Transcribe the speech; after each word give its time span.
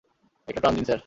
একটা 0.47 0.61
টান 0.61 0.73
দিন, 0.75 0.85
স্যার। 0.85 0.99